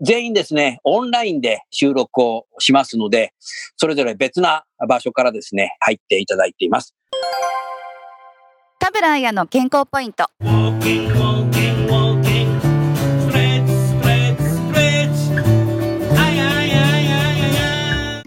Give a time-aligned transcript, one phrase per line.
[0.00, 3.32] 全員ですね、オンラインで収録をしますので、
[3.76, 6.94] それぞれ別な場所からですね、入っていただいています。
[8.78, 10.26] 田村彩の健康ポイント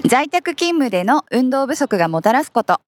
[0.05, 2.81] 在宅勤務での運動不足がもたらすこと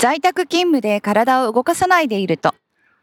[0.00, 2.54] 在宅勤務で体を動かさないでいると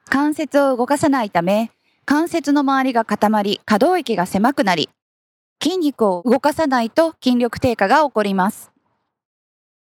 [0.10, 1.72] 関節を動かさないため
[2.06, 4.90] 関節の周りが固まり可動域が狭くなり
[5.62, 8.72] 筋肉を動かさないと筋力低下が起こります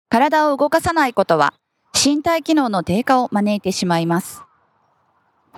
[0.10, 1.54] 体を動かさないことは
[1.94, 4.44] 身体機能の低下を招いてしまいます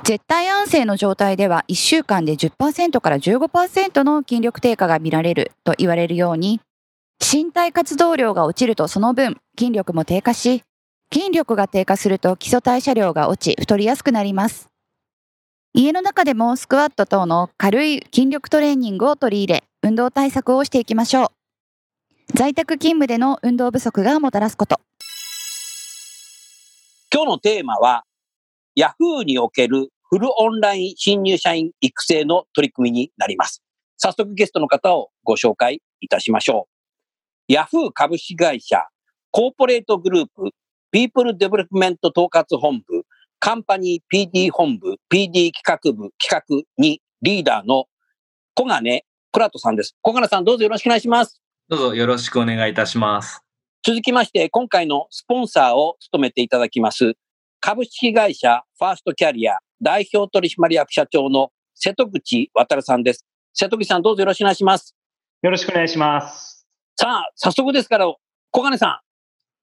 [0.04, 6.60] 絶対安静の状態では1週間で10%から15%の筋力低下が見られると言われるように
[7.22, 10.64] 身体活動量が落ちるとその分筋力も低下し、
[11.14, 14.71] 筋力が低下すると基礎代謝量が落ち太りやすくなります。
[15.74, 21.28] 家の中でもスクワット等の軽い筋力トレーニングを取り入れ、運動対策をしていきましょう。
[22.34, 24.82] 在宅勤務での運動不足がもたらすこと。
[27.14, 28.04] 今日のテーマは、
[28.78, 33.64] Yahoo におけるフルオンライン新入社員育成の取り組みになります。
[33.96, 36.68] 早速ゲストの方をご紹介いたしましょ
[37.50, 37.54] う。
[37.54, 38.84] Yahoo 株式会社
[39.32, 40.52] コーポレートグループ
[40.92, 43.01] ピープルデベロップメント統括本部
[43.44, 47.86] カンパニー PD 本部 PD 企画部企画にリーダーの
[48.54, 49.96] 小金クラトさんです。
[50.04, 51.42] 小金さんどうぞよろしくお願いします。
[51.68, 53.42] どうぞよろしくお願いいたします。
[53.84, 57.16] 続きまして、今回のスポンサーを務めていただきます、
[57.60, 63.26] 株式会社ファーストキャリア代表取締役社長の瀬戸口渉さんです。
[63.56, 64.96] 瀬戸口さんどうぞよろしくお願いします。
[65.42, 66.68] よろしくお願いします。
[66.96, 68.06] さあ、早速ですから、
[68.52, 69.02] 小金さ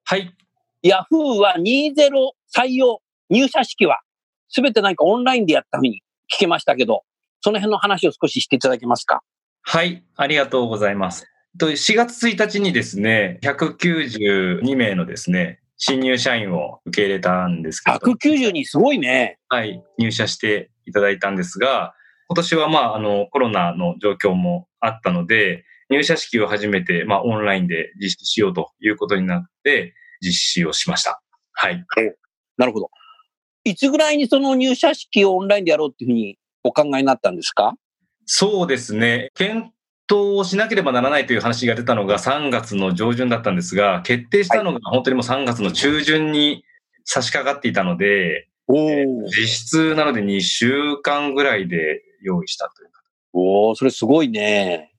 [0.02, 0.24] はい。
[0.24, 0.34] ん、
[0.82, 2.10] ヤフーは20
[2.52, 3.00] 採用
[3.30, 4.00] 入社式は
[4.48, 6.02] すべて何かオンラインでやったふうに
[6.32, 7.02] 聞けましたけど、
[7.40, 9.22] その辺の話を少ししていただけますか？
[9.62, 10.02] はい。
[10.16, 11.26] ありがとうございます。
[11.58, 19.38] と4月1日にですね、192名のですね、新入社員を受け入れたんですけど、190にすごいね。
[19.48, 19.82] はい。
[19.98, 21.94] 入社していただいたんですが、
[22.28, 31.22] 今年はまあ、あの、コロナの状況もあったので、入社式を初めて、まあ、オンラインで実施しようということになって、実施をしました。
[31.52, 31.84] はい。
[32.56, 32.90] なるほど。
[33.64, 37.74] いつぐらいにその入社式をオンラインでやろうっていうふうにお考えになったんですか？
[38.26, 39.30] そうですね。
[39.34, 39.68] 検
[40.06, 46.64] 討をしなければならないという話が出たのが3月の上旬だったんですが、決定したのが本当にもう3月の中旬に
[47.04, 53.02] 差し掛かっていたので、おえー実質なので2週間ぐらいで用意したというか。
[53.32, 54.92] おーそれすごいね。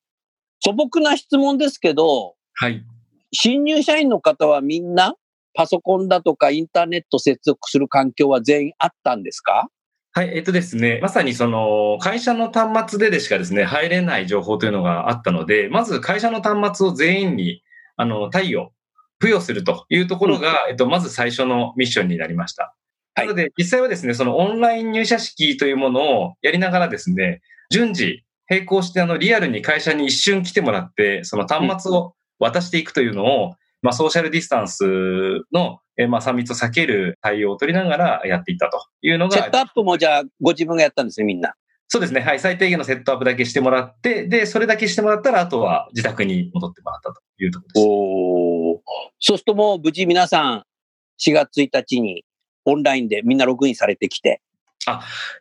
[0.61, 2.83] 素朴な質問ですけど、はい。
[3.31, 5.13] 新入社員の方はみんな
[5.59, 9.67] パソコンだとかインターネット接続する環境は全員あったんですか？
[10.13, 17.61] はい、えっとですね、まさにその会社の端末ででしかですね、入れない情報というのがあったので、まず会社の端末を全員に、
[17.97, 18.71] あの、貸与、
[19.19, 22.73] 付与するというところが、えっと、まず最初のミッションになりました。
[23.15, 23.27] はい。
[23.27, 34.83] なので、実際はですね、そのオンライン入社式というものをやりながらですね、順次、並行してあの、リアルに会社に一瞬来てもらって、その端末を渡していくというのを、まあ、ソーシャルディスタンス
[35.53, 41.53] の、えーまあ、3密を避ける対応を取りながらやっていったというのが、セットアップもじゃあご自分がやったんですね、みんな。
[41.87, 42.21] そうですね。
[42.21, 42.39] はい。
[42.39, 47.85] 最低限のセットアップだけしてもらって、で、それだけしてもらったら、あとは自宅に戻ってもらったというところです。
[47.87, 48.79] おー
[49.19, 50.63] そうするともう無事皆さん
[51.19, 52.23] 4月1日に
[52.65, 54.41] オンラインでみんなログインされてきて。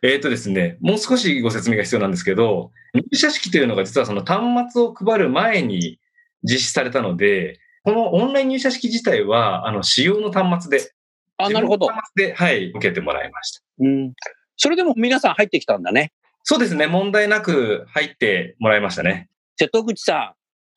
[0.03, 5.99] えっ、とですね、もう少しご説明が必要なんですけど、入社式というのが実はその端末を配る前に
[6.43, 7.59] 実施されたので、
[7.89, 10.91] このオンライン入社式自体は、あの、使用の端末で、
[11.37, 13.63] あ、なるほど端末で、はい、受けてもらいました。
[13.79, 14.13] うん。
[14.57, 16.11] それでも皆さん入ってきたんだね。
[16.43, 16.85] そうですね。
[16.85, 19.27] 問題なく入ってもらいましたね。
[19.57, 20.35] 瀬戸口さ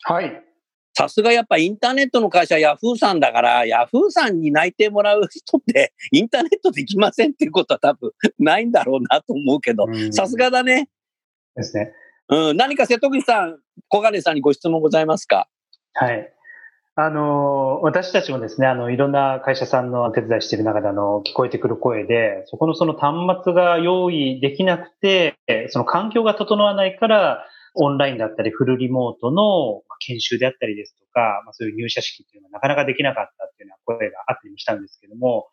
[0.08, 0.42] ん、はい。
[0.94, 10.88] さすがやっぱインターネットの会社ヤフーさんだから、ヤフーさんに内定もらう人って インターネットできませんっていうことは多分ないんだろうなと思うけど、うんさすがだね。
[11.56, 11.92] ですね。
[12.28, 15.48] うん、何か瀬戸口さん、小金さんにご質問ございますか？
[15.94, 16.32] はい。
[16.94, 25.38] あの、私たちもですね、あの、いろんな会社さんの手伝いしている中で、あの、聞こえてくる声で、そこのその端末が用意できなくて、
[25.70, 35.48] その環境が整わないから、オンラインだったりフルリモートの研修であったりですとか、まあ、そういう入社式っていうのはなかなかできなかったっていうような声があったりもしたんですけども、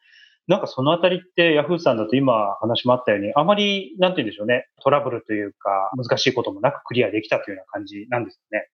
[0.48, 8.68] なんかそのあたりってヤフーさんだと今話もあったように、あまり、なんて言うんでしょうね、トラブルというか、難しいこともなくクリアできたというような感じなんですかね。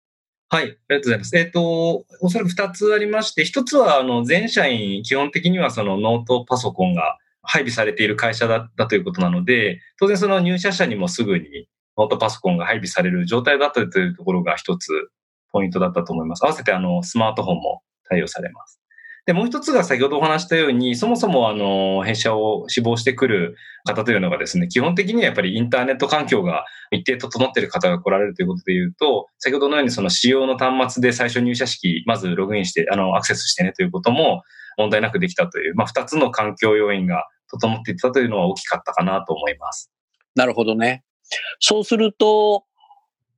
[0.50, 1.38] はい、ありがとうございます。
[1.38, 15.10] えっ、と、おそらく二つありまして、一つは、あの、全社員、基本的にはそのノートパソコンが配備されている会社だったということなので、当然その入社者にもすぐにノートパソコンが配備される状態だったというところが一つ
[15.52, 16.44] ポイントだったと思います。
[16.44, 18.80] 合わせてあの、スマートフォンも対応されます。
[19.26, 34.44] で、もう一つが先ほどお話したように、そもそもあの、弊社を志望してくる方というのがですね、基本的にはやっぱりインターネット環境が一定整っている方が来られるということで言うと、先ほどのようにその使用の端末で最初入社式、まずログインして、あの、アクセスしてねということも
[34.78, 39.92] 問題なくできたという、まあ、二つの環境要因が整っていったというのは大きかったかなと思います。
[40.36, 41.04] なるほどね。
[41.60, 42.66] そうすると、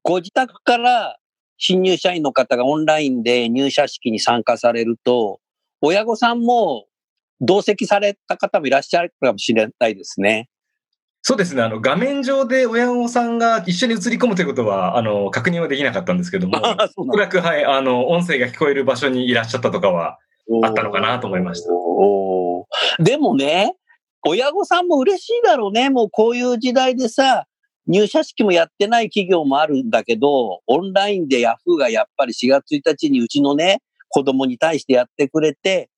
[0.04, 1.18] ご自宅から
[1.58, 5.40] 新入社員の方がオンラインで入社式に参加されると、
[5.82, 6.86] 親御さんも
[7.42, 10.50] 同席された方もいらっしゃるかもしれないですね。
[11.22, 11.62] そうですね。
[11.62, 16.58] あの、画面上で親御さんが一緒に映り込むということは、あの、確認はできなかったんですけども、
[16.96, 20.20] おそらく、はい、あの、音声が聞こえる場所にいらっしゃったとかは、
[20.64, 23.76] あったのかなと思いましたでもね、
[24.26, 25.90] 親御さんも嬉しいだろうね。
[25.90, 27.46] もうこういう時代でさ、
[27.88, 35.90] 入社式もやってない企業もあるんだけど、オンラインでヤフーがやっぱり4月1日にうちのね、子供に対してやってくれて、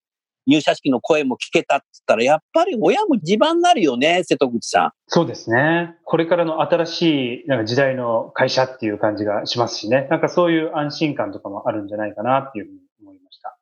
[0.47, 5.95] 入社式の声も聞けたって言ったら、やっぱり親も自慢になるよね、瀬戸口さそうですね。
[6.03, 10.07] これからの新しいなんか時代の会社っていう感じがしますしね。
[10.09, 13.57] なんかそういう安心感とかもあるんじゃないかなっていうふうに思いました。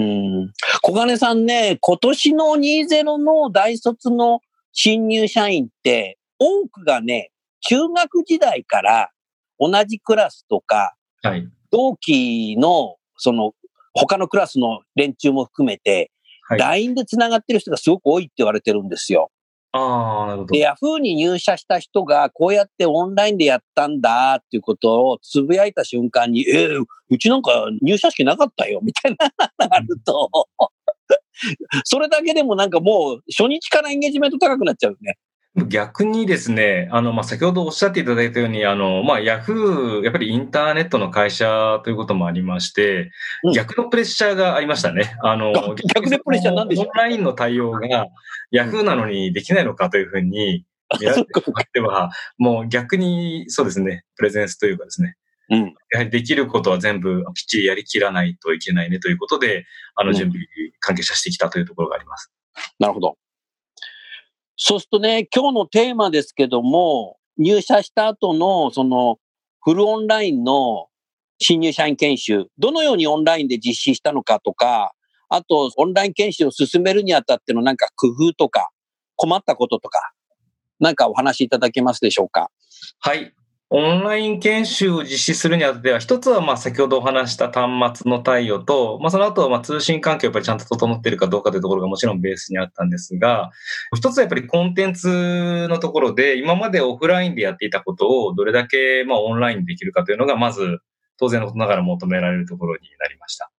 [0.00, 0.02] ん。
[0.02, 0.04] う
[0.46, 0.52] ん。
[0.82, 4.40] 小金さんね、今年の20の大卒の
[4.72, 9.10] 新入社員って、多くがね、中学時代から
[9.60, 11.48] 同じクラスとか、はい。
[11.70, 13.52] 同期の、その、
[13.94, 16.10] 他のクラスの連中も含めて、
[16.48, 16.58] はい。
[16.58, 19.30] LINE で繋がってる人がすごく多いって言われてるんですよ。
[19.72, 20.58] ああ、なるほどで、。
[20.58, 30.30] ヤフーに入社した人が、こうやってオンラインでやったんだっていうことをつぶやいた瞬間に、えーうちなんか入社式なかったよ、みたいなのがあると、
[31.84, 35.18] それだけでもなんかもう初日からエンゲージメント高くなっちゃうね。
[35.66, 43.10] 逆にですね、あの、まあ、先ほどおっしゃっていただいたように、あの、まあ、ヤフー、やっぱりインターネットの会社ということもありまして、
[43.44, 45.14] うん逆のプレッシャーがありましたね。
[45.22, 46.86] あの、逆逆でプレッシャーなんでしょう？
[46.86, 48.06] オンラインの対応が
[48.50, 50.64] ヤフーなのにできないのかというふうに
[50.98, 55.16] 見られてしまっては、もう逆にそうですね、プレゼンスというかですね、
[55.50, 55.74] うん。
[55.92, 60.42] やはりできることは全部きっちりやりきらないといけないねということで、あの、うん準備
[60.80, 62.32] 関係者してきたというところがあります。
[62.78, 63.16] なるほど。
[64.56, 69.18] そうするとね、今日のテーマですけども、入社した後の、その、
[69.62, 70.88] フルオンラインの
[71.38, 74.92] 新入社員研修、どのようにオンラインで実施したのかとか、
[75.28, 78.68] あと、オンライン研修を進めるにあたってのなんか工夫とか、
[79.16, 80.12] 困ったこととか、
[80.78, 82.50] なんかお話しいただけますでしょうか？
[82.98, 83.32] はい。
[83.74, 93.50] オンライン研修を実施するにあたっては、一つはまあ先ほどお話した端末の対応と、まあその後はまあ通信環境やっぱりちゃんと整っているかどうかというところがもちろんベースにあったんですが、
[93.96, 100.80] 一つはやっぱりコンテンツのところで、今までオフラインでやっていたことをどれだけまあオンラインでできるかというのが、まず
[101.16, 103.50] 当然のことながら求められるところになりました。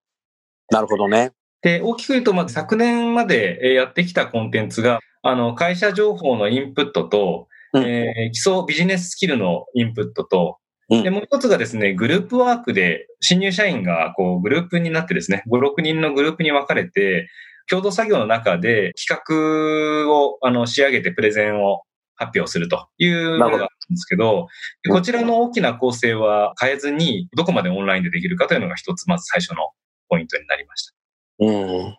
[0.70, 1.32] なるほどね。
[1.60, 10.58] で、大きく言うと、まず昨年までえーやってきたコンテンツが、あの、会社情報のインプットと、うんえー基礎ビジネススキルのインプットと、
[10.90, 17.28] うんで、もう一つがですね、グループワークで、新入社員が、こう、グループになってですね、5、6人のグループに分かれて、
[17.70, 21.82] 共同作業の中で企画を、あの、仕上げてプレゼンを
[22.16, 24.48] 発表するというのがあるんですけど、
[24.82, 29.70] でこちらの大きな構成は変えずに、どこまでオンラインでできるかというのが一つ、まず最初の
[30.08, 30.94] ポイントになりました。
[31.40, 31.96] うん。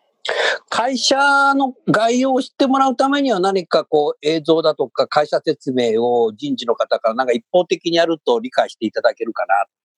[0.69, 1.15] 会社
[1.53, 9.53] の概要を知ってもらうためには何かこう映像だとか会社説明を人事の方からなんか一方的にやると理解していただけるかな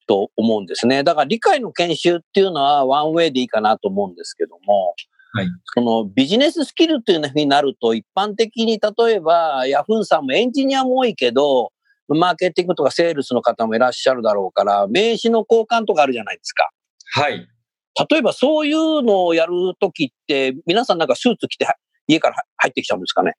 [0.07, 1.03] と思うんですね。
[1.03, 4.95] だから理解の研修っていうのはワンウェイでいいかなと思うんですけども、
[5.33, 11.71] はいそのビジネススキルっていうふうになると一般的に例えばヤフーさんもエンジニアも多いけど
[12.15, 16.69] マーケティングとかセールスの方もいらっしゃるだろうから、名刺の交換とかあるじゃないですか。
[17.11, 17.47] はい。
[18.09, 21.75] 例えばそういうのをやるときって、皆さんなんかスーツ着ては
[22.07, 23.33] 家から入ってきちゃうんですかね？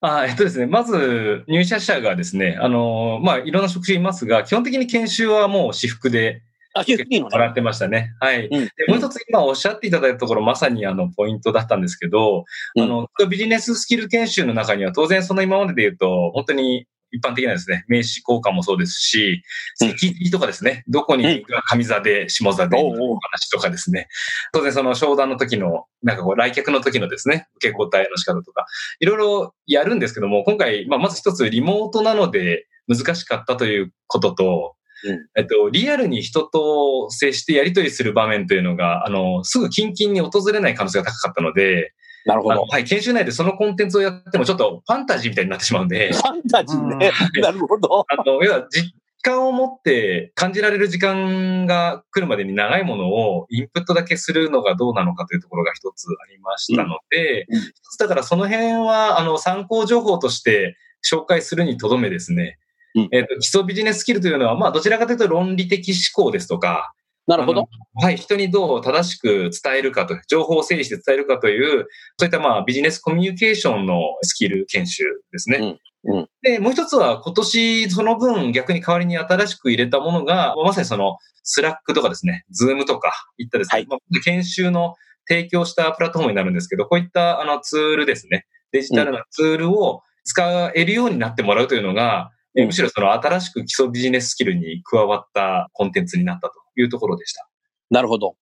[0.00, 6.42] あえっとですね、まず入社者がですね、あのまあ、いろんな職種いますが、基本的に研修はもう私服で
[6.76, 7.20] あ、私。
[7.20, 8.12] もらってましたね。
[8.20, 8.46] はい。
[8.46, 12.44] うんで、もう一つ今おっしゃっていただいたところ、まさにあの、ポイントだったんですけど、
[12.74, 19.42] うんあの、ビジネススキル研修の中には当然その今までで言うと、本当に一般的なですね、名刺交換もそうですし、
[19.80, 19.88] うん。
[19.90, 24.08] 席とかですね、どこに上座で下座で話とかですね、
[24.52, 28.66] 当然その商談の時の、なんかこう来客の時のですね、受け答えの仕方とか、
[29.00, 35.18] いろいろやるんですけども、今回、まあ、まず一つリモートなので難しかったということと、うん。
[35.36, 41.92] えっと、リアルに人と接してやり取りする場面というのが、あの、すぐ近々に訪れない可能性が高かったので、
[42.24, 42.62] なるほど。
[42.62, 47.12] はい、研修内でそのコンテンツをやってもちょっとファンタジーみたいになってしまうんで、 ファンタジーね。
[47.40, 48.06] なるほど。
[48.08, 57.62] あの、要は実感を持って感じられる時間が来るまでに長いものをインプットだけするのがどうなのかというところが一つありましたので、うんうん
[57.96, 60.76] だからその辺は、あの、参考情報として
[61.08, 62.58] 紹介するにとどめですね。
[62.96, 66.92] うんえっ、と、基礎ビジネススキルというのは、まあ、どちらかというと論理的思考ですとか、
[67.26, 67.68] なるほど。
[67.94, 71.86] はい、人にどう正しく伝えるかと、情報を整理して伝えるかという、
[72.18, 75.58] そういったまあビジネスコミュニケーションのスキル研修ですね。
[75.58, 97.48] うんうんで、もう一つは今年その分逆に代わりに新しく入れたものが、まさにそのスラックとかですね、ズームとかいったですね、はいまあ研修の提供したプラットフォームになるんですけど、こういったあのツールですね、デジタルなツールを使えるようになってもらうというのが、むしろその新しく基礎ビジネススキルに加わったコンテンツになったというところでした。
[97.90, 98.36] なるほど。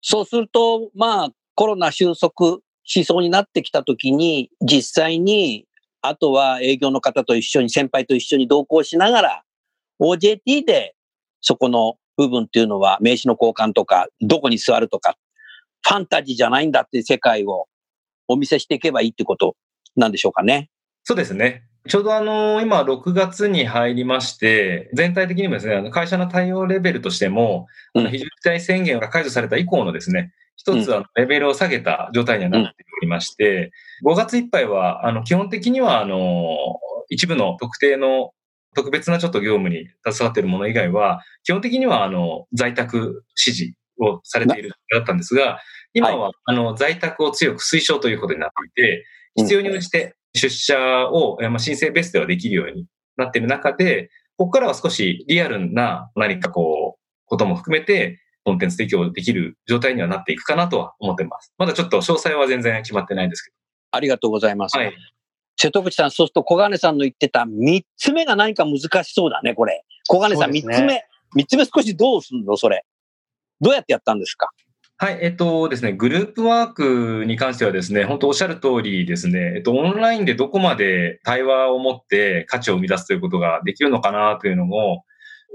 [0.00, 5.66] そうすると、まあ、コロナ収束しそうになってきたときに、実際に、
[6.00, 9.42] あとは営業の方と一緒に、先輩と一緒に同行しながら、
[10.00, 10.96] OJT で
[11.40, 15.16] そこの部分っていうのは、名刺の交換とか、どこに座るとか、
[15.86, 17.68] ファンタジーじゃないんだっていう世界を
[18.26, 19.56] お見せしていけばいいってこと
[19.96, 20.70] なんでしょうかね。
[21.04, 21.64] そうですね。
[21.88, 28.04] ちょうどあの、今6月に入りまして、全体的にもですね、あの会社の対応レベルとしても、あうん。
[28.04, 33.72] の非常事態宣言が解除された以降のですね、一つあのレベルを下げた状態にはなっておりまして、
[34.04, 36.56] 5月いっぱいは、あの、基本的には、あの、
[37.08, 38.32] 一部の特定の
[38.76, 45.60] 特別なちょっと業務に携わっているもの以外は、基本的には、あの、在宅指示をされているだったんですが、
[45.94, 50.76] 今は、あの、在宅を強く推奨ということになっていて、必要に応じて出社
[51.08, 52.86] を、えーまあ、申請ベースではできるように
[53.16, 61.52] なっている中で、ここからは少しリアルな何かこう、ことも含めて、コンテンツ提供できる状態にはなっていくかなとは思ってます。
[61.58, 63.52] まだちょっと詳細は全然決まってないんですけ
[63.92, 64.72] ありがとうございます。
[64.72, 64.80] ど。
[64.80, 64.94] はい。
[65.56, 69.84] 瀬戸口さん、そうすると小金さんの言ってた三つ目が何か難しそうだね、これ。
[70.08, 71.04] 小金さん、ね三つ目。
[71.34, 72.84] 三つ目少しどうすんのそれ。
[73.60, 74.50] どうやってやったんですか？
[75.02, 85.02] はい、えっとですね、グループワークに関してはですね、本当おっしゃる通りですね、えっと、オンラインでどこまで対話を持って価値を生み出すということができるのかなというのを、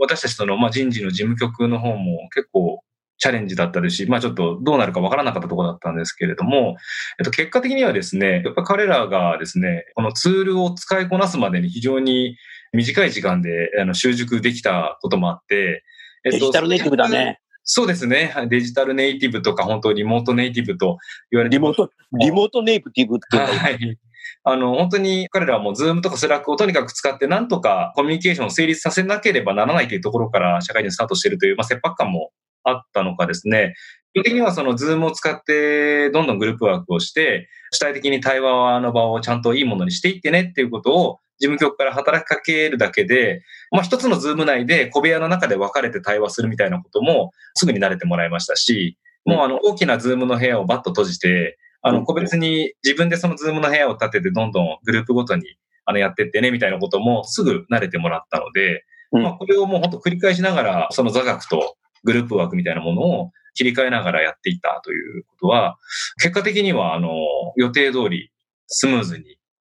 [0.02, 2.84] 私たちとの、まあ、人事の事務局の方も結構
[3.20, 6.76] チャレンジだったですし、まあちょっとどうなるかわからなかったところだったんですけれども、
[7.18, 12.36] えっと、結果的にはですね、やっぱ彼らがですね、このツールを使いこなすまでに非常に
[12.74, 15.86] 短い時間であの習熟できたこともあって、
[16.26, 17.40] えっとデジタルネイティブだね。
[17.70, 18.32] そうですね。
[18.34, 20.98] はいデジタルネイティブとか、本当リモートネイティブと
[21.30, 23.98] 言われてリモート、リモートネイティブっていうのははい。
[24.44, 32.32] あの、本当に彼らはもうズームとかスラックをとにかく使ってなんとかコミュニケーションを成立させなければならないというところから社会人スタートしているという、まあ、切迫感も
[32.64, 33.76] あったのかですね。
[34.14, 55.44] 基本的にはそのズームを使ってどんどんグループワークをして、主体的に対話の場をちゃんといいものにしていってねっていうことを事務局から働きかけるだけで、まあ一つのズーム内で小部屋の中で分かれて対話するみたいなこともすぐに慣れてもらいましたし、もうあの大きなズームの部屋をバッと閉じて、あの個別に自分でそのズームの部屋を立ててどんどんグループごとに
[55.86, 59.24] あのやってってねみたいなこともすぐ慣れてもらったので、うん。
[59.24, 65.78] まあこれをもう本当繰り返しながらその座学とグループワークみたいなものを切り替えながらやっていったということは、
[66.22, 67.10] 結果的にはあの
[67.56, 68.32] 予定通り
[68.68, 69.38] スムーズに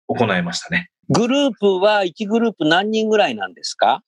[0.08, 0.90] 行えましたね。
[1.10, 4.02] グループは1グループ何人ぐらいなんですか？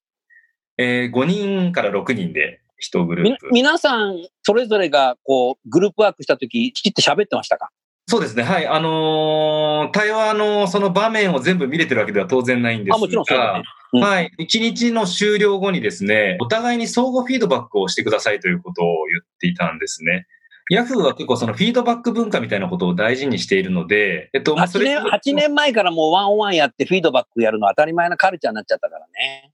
[0.78, 2.61] えー5人から6人で
[2.92, 3.49] 1グルみープ。
[3.52, 7.71] 皆さん、それぞれが、こう、グループワークしたとき、きちっと喋ってましたか？
[8.07, 8.42] そうですね。
[8.42, 8.66] はい。
[8.66, 12.97] あのー対話のその場面を全部見れてるわけでは当然ないんですが。
[12.97, 13.62] あ、もちろんそうだね。
[13.92, 14.30] うんはい。
[14.38, 20.26] 一日の終了後にですね、お互いに相互フィードバックをしてくださいということを言っていたんですね。
[20.71, 29.53] ヤフーは結構そのフィードバック文化みたいなことを大事にしているので、えっと、まあそ8れ年、8年前からもうワンオンワンやってフィードバックやるのは当たり前なカルチャーになっちゃったからね。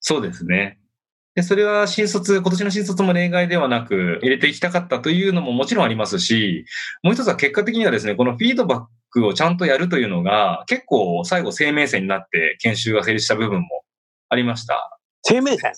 [0.00, 0.80] そうですね。
[1.36, 6.64] で、それは新卒、今年の新卒も例外ではなく、入れていきたかったというのももちろんありますし、
[7.02, 13.84] もう一つは結果的にはですね、このフィードバックをちゃんとやるというのが、結構最後生命線になって研修が成立した部分も
[14.28, 14.98] ありました。
[15.22, 15.72] 生命線？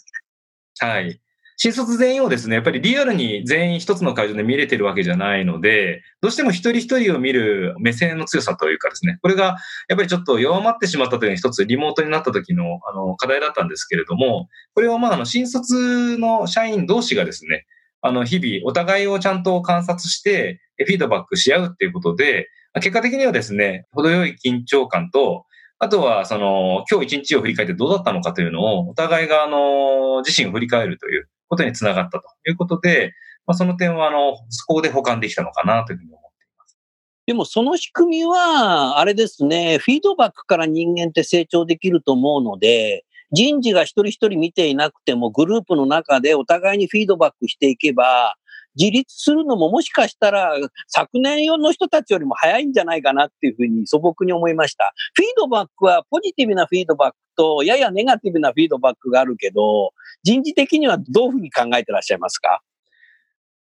[0.79, 1.21] はい。
[1.61, 9.57] 新卒全員をですね、やっぱりリアルに全員一つの会場で見れてるわけじゃないので、どうしても一人一人を見る目線の強さというかですね、これが
[9.89, 17.67] やっぱりちょっと弱まってしまったというのが一つリモートになった時のあの課題だったんですけれども、これをまああの新卒の社員同士がですね、
[18.03, 25.45] あの日々お互いをちゃんと観察してフィードバックし合うっていうことで、結果的にはですね、程よい緊張感と、
[25.81, 33.15] あとは、その、今日一日を振り返ってどうだったのかというのを、お互いが、あの、自身を振り返るということにつながったということで、
[33.47, 36.79] まあ、その点は、あの、そこで保管できたのかなというふうに思っています。
[37.27, 48.37] でもその仕組みは、あれですね、フィードバックから人間って成長できると思うので、人事が一人一人見ていなくても、グループの中でお互いにフィードバックしていけば、
[48.79, 50.53] 自立するのももしかしたら
[50.87, 54.93] 昨年用の人たちよりも早いんじゃないかなっていうふうに素朴に思いました。
[55.15, 59.93] フィードバックはポジティブなフィードバックとややネガティブなフィードバックがあるけど、
[60.23, 62.61] 人事的にはどういうふうに考えてらっしゃいますか？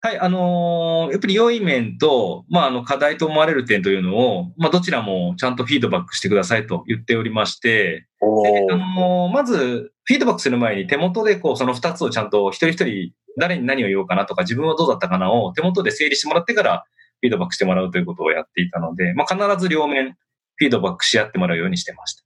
[0.05, 16.85] はい、あのーやっぱり良い面と、まあ、あの、課題と思われる点というのを、まあ、どちらもちゃんとフィードバックしてくださいと言っておりまして、であのーまず、フィードバックする前に手元でこう、その二つをちゃんと一人一人誰に何を言おうかなとか、自分はどうだったかなを手元で整理してもらってから、
[17.23, 20.19] フィードバックしてもらうということをやっていたので、まあ、必ず両面、
[20.57, 22.25] フィードバックし合ってもらうようにしてました。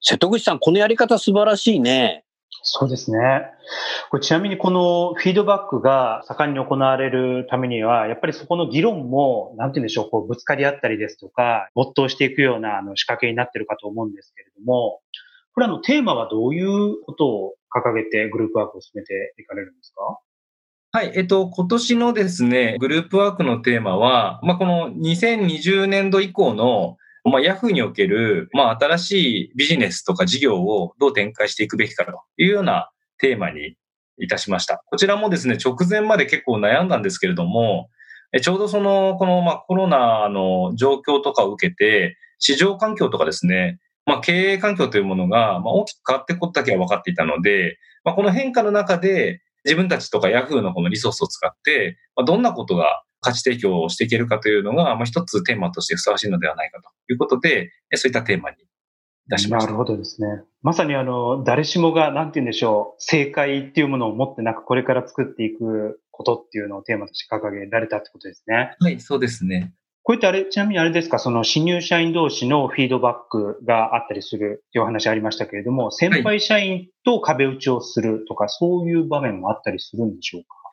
[0.00, 2.24] 瀬戸口さん、このやり方素晴らしいね。
[2.66, 3.18] そうですね。
[4.10, 15.00] これちなみにこのフィードバックが盛んに行われるためには、やっぱりそこの議論も、なんて言うんでしょう、こうぶつかり合ったりですとか、没頭していくようなあの仕掛けになってるかと思うんですけれども、
[15.52, 20.18] これあのテーマはどういうことを掲げてグループワークを進めていかれるんですか？
[20.92, 33.76] はい、えっと、今年のですね、グループワークのテーマは、まあ、この2020年度以降の、まあ、ヤフーにおける、まあ、新しいビジネスとか事業をどう展開していくべきかというようなテーマに
[34.18, 34.82] いたしました。
[34.90, 37.88] こちらもですね、直前まで結構悩んだんですけれども、
[38.42, 59.72] ちょうどその、この、まあ、コロナの状況とかを受けて、市場環境とかですね、まあ、経営環境というものが、まあ、大きく変わってことだけは分かっていたので、まあ、この変化の中で、自分たちとか Yahoo のこのリソースを使って、まあ、どんなことが価値提供をしていけるかというのが、まあ、一つテーマとしてふさわしいのではないかということで、えそういったテーマにいたしました。
[59.72, 60.42] なるほどですね。
[60.62, 68.76] まさにあの、誰しもが、なんて言うんでしょう、正解っていうものを持ってなく、これから作っていくことっていうのをテーマとして掲げられたってことですね。
[68.78, 69.72] はい、そうですね。
[70.06, 80.63] こういったあれ、ちなみにあれですか、その新入社員同士のフィードバックがあったりするっていうお話ありましたけれども、先輩社員と壁打ちをするとか、そういう場面もあったりするんでしょうか？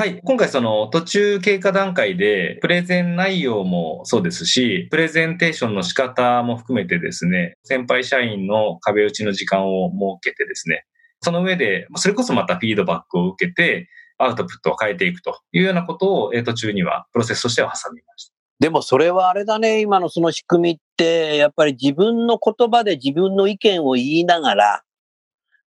[0.00, 0.18] はい。
[0.24, 10.86] 今回その途中経過段階で、プレゼン内容もそうですし、プレゼンテーションの仕方も含めてですね、先輩社員の壁打ちの時間を設けてですね、
[11.20, 18.32] その上で、それこそまたフィードバックを受けて、アウトプットを変えていくというようなことを、え途中にはプロセスとしては挟みました。
[18.58, 24.82] でもそれはあれだね、今のその仕組みって、やっぱり自分の言葉で自分の意見を言いながら、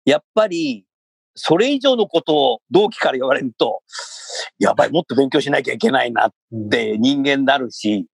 [0.05, 0.85] やっぱり
[1.39, 3.83] それ以上のことを同期から言われると、
[4.59, 8.07] やばい、もっと勉強しなきゃいけないなっうんて人間になるし、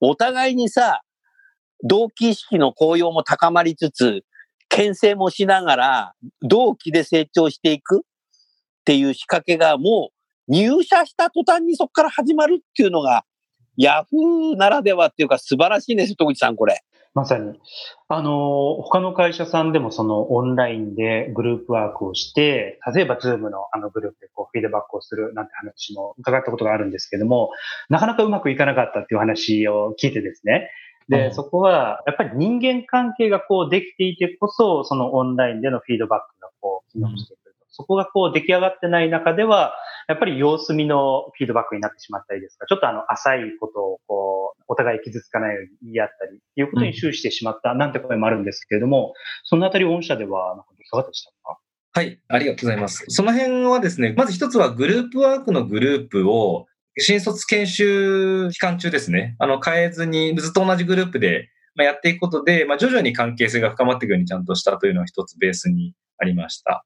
[0.00, 1.02] お互いにさ、
[1.84, 4.24] 同期意識の高揚も高まりつつ、
[4.68, 8.00] 牽制もしながら、同期で成長していくっ
[8.84, 10.10] ていう仕掛けがも
[10.48, 13.24] う入社した途端にそこから始まるっていうのが、
[13.76, 16.82] ヤフーならではっていうか素晴らしいですよ、戸口さん、これ。
[17.14, 17.58] まさに。
[18.08, 27.50] あの、他の会社さんでもそのオンラインでグループワークをして、例えばズームのあのグループでこうフィードバックをするなんて話も伺ったことがあるんですけども、
[27.88, 30.70] なかなかうまくいかなかったっていう話を聞いてですね。
[31.08, 37.66] で、うんそこはやっぱり人間関係がこうできていてこそ、そのオンラインでのフィードバックがこう機能してくると。
[37.70, 39.74] そこがこう出来上がってない中では、
[40.08, 51.58] やっぱり様子見のフィードバックになってしまったりですとか、ちょっとあの浅いことをこう、お互い傷つかないように言い合ったりいうことに終始してしまったなんて声もあるんですけれども、そのあたり御社ではなんかいかがでしたか？
[51.92, 53.04] はい、ありがとうございます。
[53.08, 56.66] その辺はですね、まず一つはグループワークのグループを、
[56.98, 66.84] 新卒研修期間中ですね、あの、変えずにずっと同じグループでまあやっていくことで、まあ、徐々に関係性が深まっていくようにちゃんとしたというのが一つベースにありました。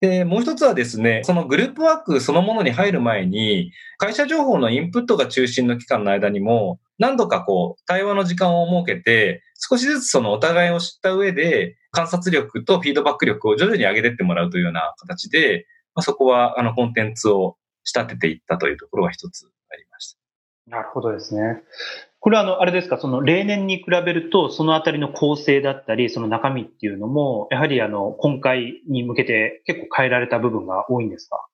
[0.00, 20.76] で、もう一つはですね、そのグループワークそのものに入る前に、会社情報のインプットが中心の期間の間にも、何度かこう、対話の時間を設けて、少しずつそのお互いを知った上で、観察力とフィードバック力を徐々に上げてってもらうというような形で、まあ、そこはあのコンテンツを仕立てていったというところが一つありました。
[20.76, 21.62] なるほどですね。
[22.22, 31.46] これはあの、あれですか、その例年に比べると、そのあたりの構成だったり、その中身っていうのも、やはりあの、今回に向けて結構変えられた部分が多いんですか？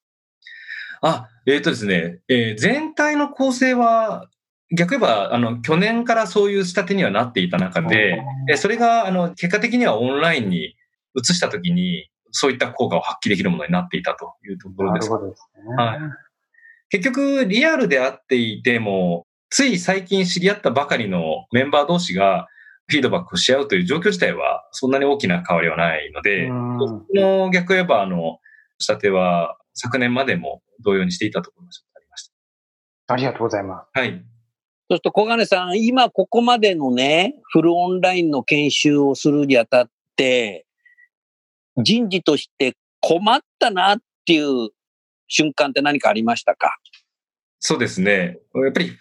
[1.02, 4.28] あ、えっ、とですね、えー全体の構成は、
[4.76, 10.74] 逆言えば、あの、去年からそういう仕立てにはなっていた中で、えーそれが、あの、結果的にはオンラインに
[11.14, 15.08] 移したときに、そういった効果を発揮できるものになっていたというところです。
[15.10, 15.76] なるほどですね。
[15.76, 15.98] はい
[16.88, 19.26] 結局、リアルであっていても、
[19.56, 22.46] つい最近知り合ったばかりのメンバー同士が
[22.88, 28.38] フィードバックをし合うという状況自体は、そんなに大きな変わりはないので、うんその逆言えば、あの、
[28.78, 32.30] 仕立ては昨年までも同様にしていたところがありまし
[33.06, 33.92] ありがとうございます。
[33.94, 34.00] た。
[34.00, 34.10] はい。
[34.10, 40.66] そうすると小金さん、今ここまでのね、フルオンラインの研修をするにあたって、
[41.78, 44.68] 人事として困ったなっていう
[45.28, 46.76] 瞬間って何かありましたか？
[47.58, 48.38] そうですね。
[48.54, 48.92] やっぱり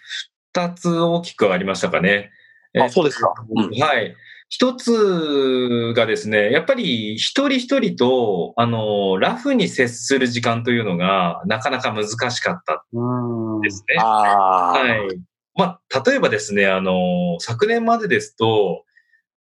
[0.56, 2.30] 二つ大きくありましたかね。
[2.72, 3.34] えそうですか。
[3.54, 4.16] うんはい。
[4.48, 13.60] 一つがですね、やっぱり一人一人と、あの、ラフに接する時間というのがなかなか難しかったうん。
[13.60, 13.96] ですね。
[14.00, 15.20] ああ、はい。
[15.56, 18.84] まあ、例えばですね、あの、昨年までですと、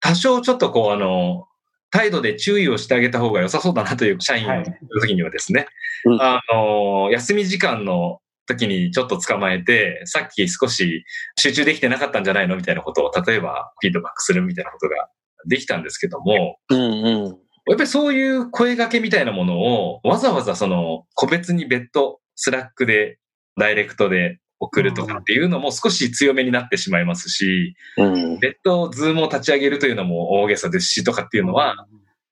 [0.00, 1.46] 多少ちょっとこう、あの、
[1.90, 4.64] 態度で注意をしてあげた方が良さそうだなという社員の
[5.00, 5.66] 時にはですね、
[6.04, 11.04] うんあの、休み時間の時にちょっと捕まえて、さっき少し
[11.38, 15.08] 集中できてなかったんじゃないのみたいなことを、例えばフィードバックするみたいなことが
[15.46, 17.38] できたんですけども、うんうん。
[17.66, 23.18] やっぱりそういう声掛けみたいなものをわざわざその個別に別途スラックで
[23.56, 31.86] ダイレクトで送るとかっていうのも少し強めになってしまいますし、うん、別途ズームを立ち上げるというのも大げさですしとかっていうのは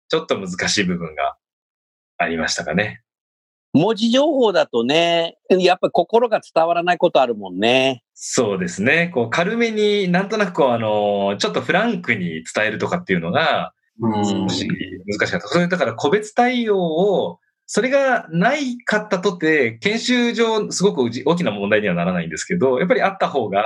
[0.08, 1.36] ちょっと難しい部分が
[2.18, 3.02] ありましたかね。
[3.72, 8.02] 文字情報だとね、やっぱり心が伝わらないことあるもんね。
[8.14, 9.10] そうですね。
[9.14, 14.68] こう軽めになんとなくこうあの、ちょっとフランクに伝えるとかっていうのがうん少し
[15.06, 15.48] 難しかった。
[15.48, 23.64] それだから個別対応を、それがないかったとて、研修上すごく大きな問題にはならないんですけど、やっぱりあった方が、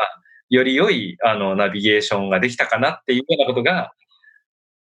[0.50, 3.92] より良い、あの、ナビゲーションができたかなっていうようなことが、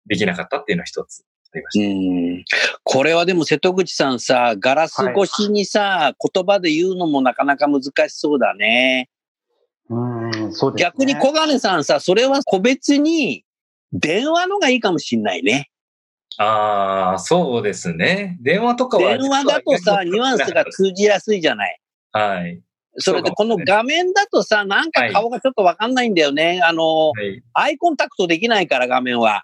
[0.07, 1.23] できなかったっていうのは一つ
[1.59, 1.93] うした。
[1.93, 2.43] ん
[2.83, 9.09] これはでも瀬戸口さんさ、ガラス越しにさ、言葉で言うのもなかなか難しそうだね。
[9.89, 10.91] うん、そうですね。
[10.91, 13.45] 逆に小金さんさ、それは個別に
[13.91, 15.69] 電話のがいいかもしんないね。
[16.37, 18.37] ああ、そうですね。
[18.41, 19.17] 電話とかは。
[19.17, 21.79] 電話だとさ、ニュアンスが通じやすいじゃない。
[22.11, 22.61] はい。
[22.97, 26.61] それでこの画面だとさ、なんか顔がちょっとわかんないんだよね。
[26.63, 27.43] あの、はい。
[27.53, 29.43] アイコンタクトできないから画面は。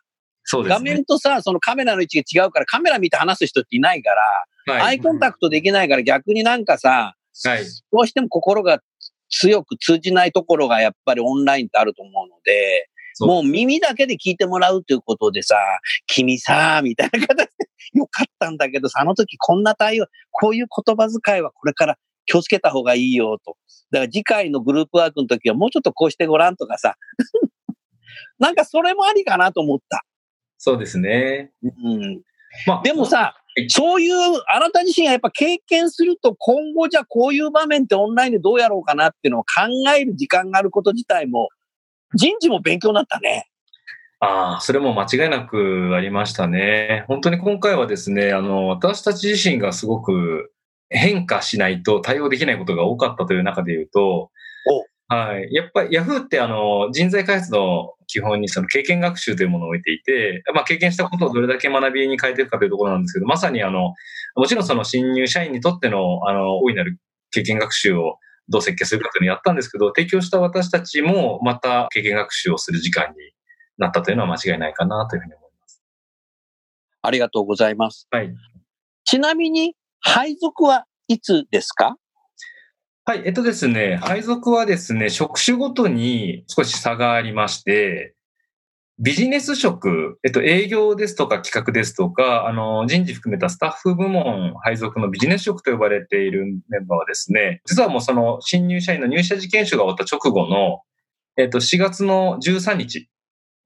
[0.57, 0.95] 画そうですね。
[0.95, 4.11] 面とさ、そのカメラの位置が違うから、カメラ見て話す人っていないか
[4.67, 4.81] ら、はい。
[4.81, 7.65] アイコンタクトできないから逆になんかさ、はい。
[7.91, 8.79] どうしても心が
[9.29, 12.89] 強く通じないところがやっぱりオンラインってあると思うので、
[13.21, 15.55] もう耳だけで聞いてもらうということでさ、
[16.07, 23.57] 君さ、みたいな形で、よかったんだけどさ、あの時こんな対応、こういう言葉遣いはこれから気をつけた方がいいよと。
[23.91, 26.95] だから次回のグループワークの時はもうちょっとこうしてごらんとかさ、
[28.39, 30.05] なんかそれもありかなと思った。
[30.59, 31.51] そうですね。
[31.63, 32.21] うん、
[32.67, 34.15] まあ、でもさい、そういう、
[34.47, 39.67] あなた自身がやっぱ経験すると、今後じゃあこういう場面ってオンラインでどうやろうかなっていうのを考
[39.97, 41.49] える時間があること自体も、
[42.13, 43.47] 人事も勉強になったね。
[44.19, 47.05] ああ、それも間違いなくありましたね。
[47.07, 50.51] 本当に今回はですね、あの、私たち自身がすごく
[50.89, 54.31] 変化しないと対応できないことが多かったという中で言うと、
[55.11, 55.51] はい。
[55.51, 63.93] やっぱり Yahoo ってあの、人材開発の基本にその経験学習というものを置いていて、まあ経験したことをどれだけ学びに変えていくかというところなんですけど、まさにあの、
[64.35, 66.99] もちろんその新入社員にとってのあの、大いなる
[67.31, 68.17] 経験学習を
[68.49, 73.15] どう設計するかというのをやったんですけど、提供した私たちもまた経験学習をする時間に
[73.79, 75.79] なったというのは間違いないかなというふうに思います。
[77.03, 78.07] ありがとうございます。
[78.11, 78.33] はい。
[79.05, 81.97] ちなみに、配属はいつですか？
[83.09, 83.23] はい。
[83.25, 88.13] えっとですね、配属はですね、職種ごとに少し差がありまして、
[88.99, 100.81] ビジネス職、えっと、営業ですとか企画ですとか、あの、人事含めたスタッフ部門配属のビジネス職と呼ばれているメンバーはですね、実はもうその新入社員の入社時研修が終わった直後の、
[101.35, 103.09] えっと、4月の13日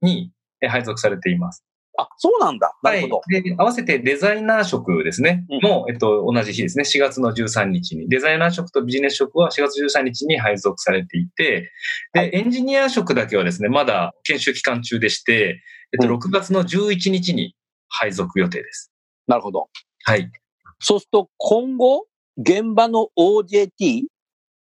[0.02, 0.32] に
[0.66, 1.66] 配属されています。
[1.98, 2.76] あ、そうなんだ。
[2.82, 3.42] なはいるほど。。
[3.42, 5.46] で、合わせてデザイナー職ですね。
[5.50, 6.84] うんも、えっと、同じ日ですね。
[6.84, 8.10] 4月の13日に。
[8.10, 11.72] デザイナー職とビジネス職は4月13日に配属されていて、
[12.14, 15.62] で、はいエンジニア職だけはですね、まだ研修期間中でして、
[15.94, 17.56] えっと、うん6月の11日に
[17.90, 18.92] 配属予定です。
[19.28, 19.70] なるほど。
[20.06, 20.32] はい。
[20.80, 22.06] そうすると、今後、
[22.38, 24.04] 現場の OJT、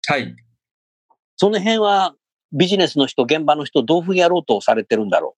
[0.06, 0.34] はい。
[1.36, 2.14] その辺は
[2.52, 5.36] ビジネスの人、現場の人、どういうふうにやろうとされてるんだろ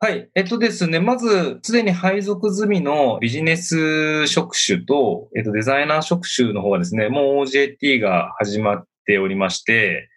[0.00, 0.30] はい。
[0.36, 10.08] えっとですね、まず、すでに配属済みのビジネス職種と、えっと、デザイナー職種の方はですね、もう OJT が始まっておりまして、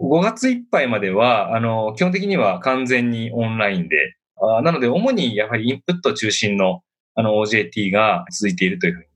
[0.00, 6.80] 5月いっぱいまでは、あの、基本的には完全にオンラインで、あなので、主にやはりインプット中心の、
[7.14, 9.06] あの、OJT が続いているというふうに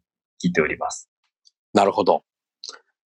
[0.44, 1.08] 聞いております。
[1.72, 1.78] う。
[1.78, 2.22] なるほど。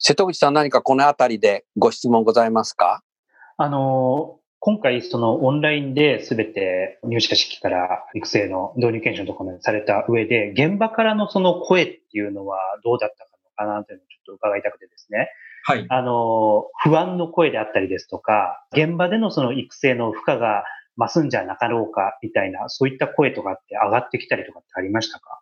[0.00, 3.04] 瀬戸口さん何かこのあたりでご質問ございますか？
[3.56, 13.30] あの、今回そのオンラインで全て入社式から育成の導入研修のところまでされた上で、現場からのその声っていうのはどうだったの
[13.70, 15.28] かなというのをちょっと伺いたくてですね。
[15.64, 15.86] はい。
[15.88, 20.64] あの、不安の声であったりですとか、現場でのその育成の負荷が
[20.96, 25.40] 増すんじゃなかろうかみたいな、そういった声とかって上がってきたりとかってありましたか？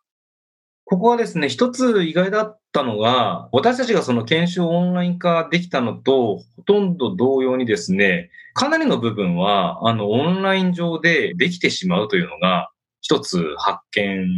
[0.88, 12.70] ここはですね、一つ意外だったのが、私たちがその研修をオンライン化できたのと、ほとんど同様にですね、かなりの部分は、あの、オンライン上でできてしまうというのが、
[13.00, 14.28] 一つ発見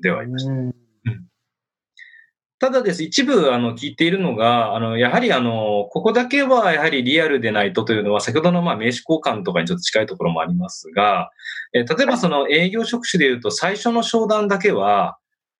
[0.00, 0.52] ではありました。
[0.52, 0.74] うん
[2.58, 11.30] ただです、一部、あの、聞いているのが、あの、やはり、あの、ここだけは、やはりリアルでないとというのは、先ほどの、まあ、名刺交換とかにちょっと近いところもありますが、
[11.74, 15.18] えー例えば、その営業職種で言うと、最初の商談だけは、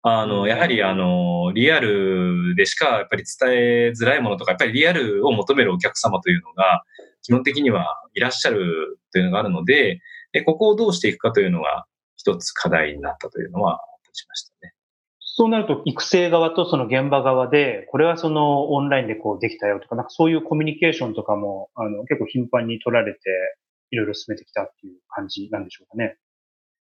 [0.09, 6.85] あの、やはり、あの、リアルでしか、やっぱり伝えづらいものとか、やっぱりリアルを求めるお客様というのが、
[7.23, 10.01] 基本的にはいらっしゃるというのがあるので、
[10.33, 13.81] でここをどうしていくかというのが、一つ課題になったというのは、
[14.13, 14.73] しましたね。
[15.19, 23.21] そうなると、育成側とその現場側で、これはそのオンラインでこうできたよとか、なんかそういうコミュニケーションとかも、あの、結構頻繁に取られて、
[23.91, 26.17] いろいろ進めてきたっていう感じなんでしょうかね。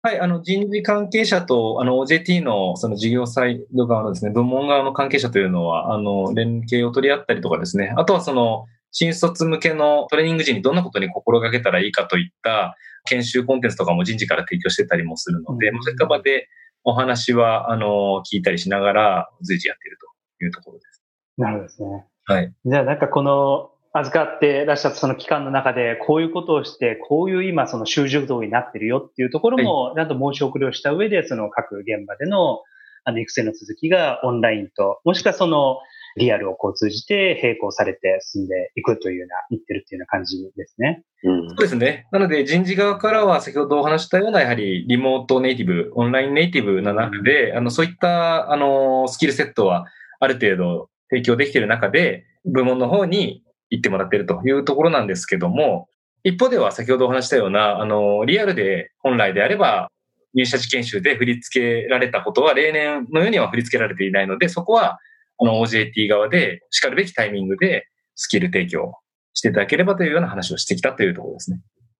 [0.05, 16.49] はい、あの人事関係者と、あの OJT のその事業サイド側のですね、部門側の関係者というのは、あの、連携を取り合ったりとかですね、あとはその、新卒向けのトレーニング時にどんなことに心がけたらいいかといった研修コンテンツとかも人事から提供してたりもするので、うんまあそういった場で
[16.83, 19.97] お話は、あの、聞いたりしながら随時やっている
[20.37, 21.01] というところです。
[21.37, 22.05] なるほどですね。
[22.25, 22.53] はい。
[22.65, 32.61] じゃあなんかこの、預かってらっしゃったその期間の中で、こういうことをして、こういう今その習熟度になってるよっていうところも、ちゃんと申し送りをした上で、その各現場での、
[33.05, 35.77] あの、育成の続きがオンラインと、もしくはその、
[36.15, 41.03] リアルをこう通じて並行されて進んでいくというような、いってるっていうような感じですね。
[41.23, 42.07] うんそうですね。
[42.11, 49.87] なので人事側からは先ほどお話ししたようなやはりリモートネイティブ、オンラインネイティブな中で、あのそういったあのスキルセットは
[50.19, 55.87] ある程度提供できている中で、部門の方に行ってもらっているというところなんですけども、
[56.23, 59.89] 一方では先ほどお話ししたような、あの、リアルで本来であれば
[60.33, 64.99] 入社時研修で振り付けられたことは例年のようには振り付けられていないので、そこは
[65.39, 68.95] あの OJT 側で叱るべきタイミングでスキル提供
[69.33, 71.59] していただければというような話をしてきたというところですね。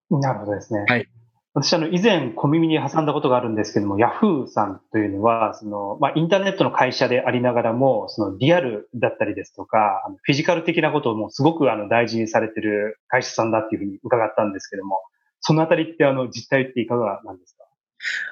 [0.10, 0.86] なるほどですね。
[0.88, 1.08] はい。
[1.55, 14.99] 私、あの、以前小耳に挟んだことがあるんですけども、ヤフーさんというのは、その、まあ、インターネットの会社でありながらも、その、リアルだったりですとか、フィジカル的なことをもうすごく、あの、大事にされてる会社さんだっていうふうに伺ったんですけども、
[15.41, 17.63] そのあたりって、あの、実態っていかがなんですか？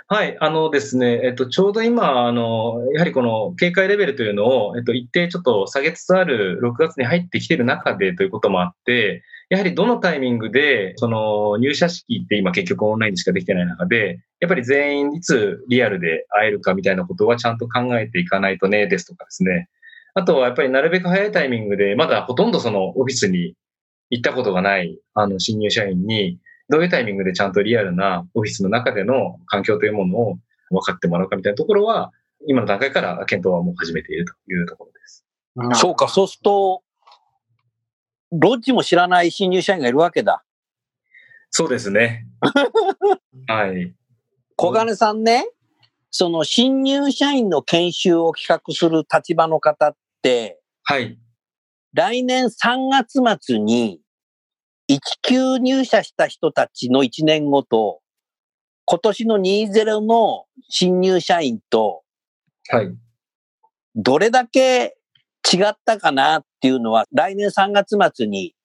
[0.08, 19.68] はい、あのですね、えっと、ちょうど今、あの、やはりこの警戒レベルというのを、えっと、一定ちょっと下げつつある6月に入ってきている中でということもあって、やはりどのタイミングで、その入社式って今結局オンラインしかできてない中で、やっぱり全員いつリアルで会えるかみたいなことはちゃんと考えていかないとね、ですとかですね。
[20.14, 23.56] あとはやっぱりなるべく早いタイミングで、まだほとんどそのオフィスに
[24.10, 30.38] 行ったことがない、あの、新入社員に、どういうタイミングでちゃんとリアルなオフィスの中での環境というものを
[30.70, 32.14] 分かってもらうかみたいなところは、
[32.48, 35.26] 今の段階から検討はもう始めているというところです。
[35.74, 36.84] そうか、そうすると、
[38.32, 40.44] ロッジも知らない新入社員がいるわけだ。
[41.50, 42.28] そうですね。
[43.48, 43.94] はい。
[44.56, 45.46] 小金さんね、
[46.10, 51.18] その新入社員の研修を企画する立場の方って、はい。
[51.94, 54.02] 来年3月末に
[54.90, 58.02] 1級入社した人たちの1年後と、
[58.86, 62.04] 今年の20の新入社員と、
[62.70, 62.96] はい。
[63.96, 64.98] どれだけ
[65.52, 68.56] 違ったかなっていうのは、来年3月末に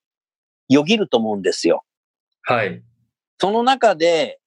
[0.68, 1.84] よぎると思うんですよ。
[2.42, 2.82] はい。
[3.38, 4.40] その中で、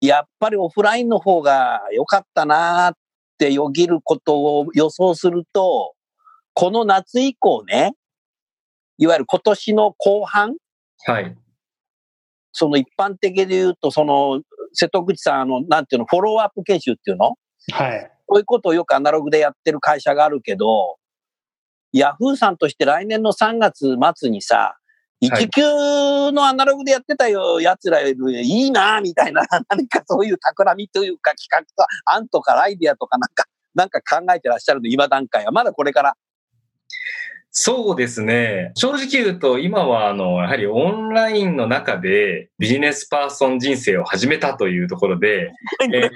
[0.00, 2.94] やっぱりオフラインの方が良かったなっ
[3.38, 5.94] てよぎることを予想すると、
[6.54, 7.94] この夏以降ね、
[8.98, 10.56] いわゆる今年の後半、
[11.04, 11.36] はい。
[12.52, 14.40] その一般的で言うと、その、
[14.72, 17.34] 瀬戸口さん、あの、なんていうの、フォローアップ研修っていうの？
[17.72, 18.10] はい。
[18.26, 20.96] こういうことをよくアナログでやってる会社があるけど、
[21.96, 24.86] ヤフーさんとして来年の3月末にさ、はい
[25.18, 25.62] 一級
[26.30, 35.52] のアナログでやってたよ、奴らよりいいな、みたいな、 何かそういう企みというか企画と案とかアイディアとかなんか、なんか考えてらっしゃるの、今段階は。
[35.52, 36.14] まだこれから。
[37.58, 38.72] そうですね。
[38.74, 45.52] 正直言うと、今は、あの、やはりオンラインの中でビジネスパーソン人生を始めたというところで、
[45.90, 46.10] え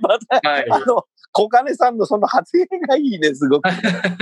[0.00, 0.70] また、はい。
[0.70, 1.02] あの、
[1.32, 3.68] 小金さんのその発言がいいね、すごく。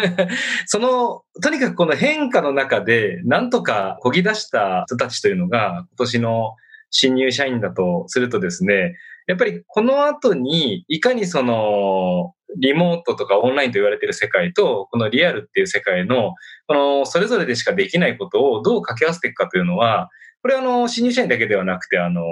[0.64, 6.54] その、とにかくこの変化の中で、なんとかこぎ出した人たちというのが、今年の
[6.88, 16.34] 新入社員だとするとですね、やっぱりこの後に、いかにその、リモートとかオンラインと言われている世界と、このリアルっていう世界の、
[16.66, 20.08] この、それぞれでしかできないことをどう掛け合わせていくかというのは、
[20.42, 22.22] これはあの、新入社員だけではなくて、あの、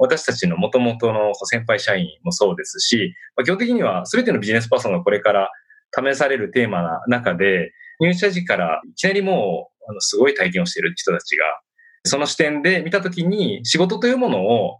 [0.00, 5.50] 私たちの元々の先輩社員もそうですし、ま、基本的には全てのビジネスパーソンがこれから
[5.96, 11.44] 試されるテーマな中で、入社時からいきなりもう、あの、すごい体験をしている人たちが、
[12.04, 14.78] その視点で見たときに仕事というものを、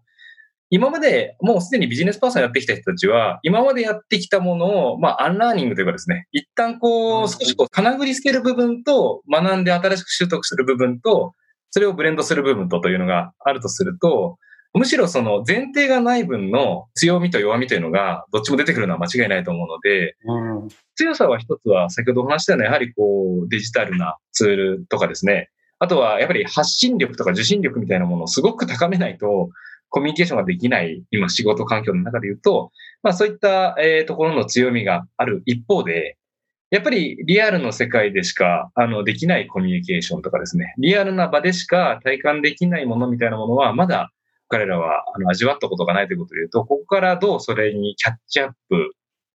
[0.70, 11.34] 今までもうすでにビジネスパーソンやってきた人たちは、今までやってきたものを、まあ、アンラーニングというかですね、一旦こう、少しこう、かなぐり捨てる部分と、学んで新しく習得する部分と、
[11.70, 14.38] それをブレンドする部分とというのがあるとすると、
[14.72, 20.68] むしろその前提がない分の強みと弱みというのが、どっちも出てくるのは間違いないと思うので、うん。
[20.94, 25.50] 強さは一つは、先ほどお話したような、やはりこう、デジタルなツールとかですね。
[25.80, 29.50] あとは、やっぱり発信力とか受信力みたいなものをすごく高めないと、
[29.90, 32.72] コミュニケーションができない、今仕事環境の中で言うと、
[33.02, 36.16] まあそういった、えーところの強みがある一方で、
[36.70, 44.12] やっぱりリアルの世界でしか、あの、できないコミュニケーションとかですね、リアルな場でしか体感できないものみたいなものは、まだ
[44.46, 48.92] 彼らはあの味わったことがないということで言うと、ここからどうそれにキャッチアップ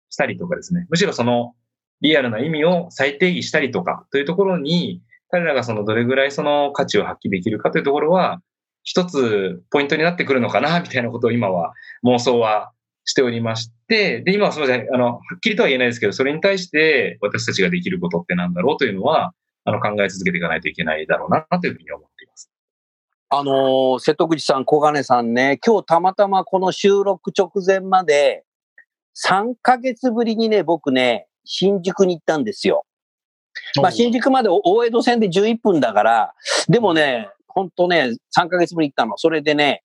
[0.10, 1.54] したりとかですね、むしろその
[2.00, 8.42] リアルな意味を再定義したりとかというところに、彼らがそのどれぐらいその価値を発揮できるかというところは、
[8.86, 11.74] 一つポイントになってくるのかな、みたいなことを今は
[12.06, 12.72] 妄想は
[13.04, 19.34] しておりまして、で、今はすみません、あの、はっきりとは言えないですけど、それに対して私たちができることってなんだろうというのは、
[19.66, 22.52] あの、考え続けていかないといけないだろうな、というふうに思っています。
[23.30, 28.44] あのー瀬戸口さん、小金さんね、今日たまたまこの収録直前まで、
[29.16, 32.86] 3ヶ月ぶりにね、僕ね、新宿に行ったんですよ。
[33.82, 36.34] まあ、新宿まで大江戸線で11分だから、
[36.68, 39.18] でもね、ほんとね、3ヶ月ぶりに行ったの。
[39.18, 39.84] それでね、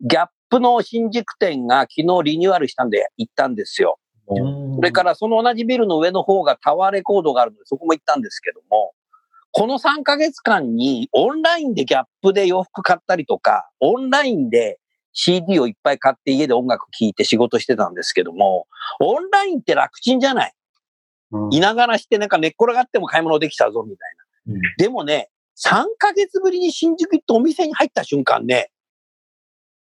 [0.00, 3.98] ギャップの新宿店が昨日リニューアルしたんで行ったんですよ。
[4.26, 8.92] うんそれからその同じビルの上の方がタワーレコードがあるので、そこも行ったんですけども、
[9.52, 14.80] この3ヶ月間にオンラインでギャップで洋服買ったりとか、オンラインで
[15.12, 18.66] CD をいっぱい買って家で音楽聴いて仕事してたんですけども、
[19.00, 20.54] オンラインって楽ちんじゃない
[21.30, 24.14] うんいながらしてなんか寝っ転がっても買い物できたぞみたい
[24.46, 24.54] な。
[24.54, 28.70] うんでもね、3ヶ月ぶりに新宿行ってお店に入った瞬間ね、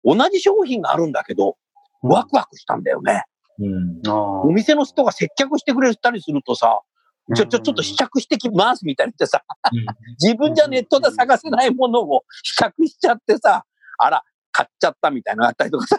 [0.03, 1.57] 同じ商品があるんだけど、
[2.01, 3.23] ワクワクしたんだよね。
[3.59, 4.01] うん。
[4.07, 9.43] あお店の人が接客してくれたりするとさ、ーちょ、ちょ、ちょっと試着してきますみたいに言ってさ、
[10.21, 13.65] 自分じゃネットで探せないものを試着しちゃってさ、
[13.97, 15.97] あら、買っちゃったみたいなのがあったりとかさ。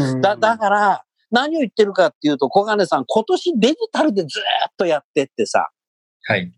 [0.00, 5.70] うんだ、だから、何を言ってるかっていうと、小金さん、今年デジタルでずーっとやってってさ、
[6.24, 6.52] はい。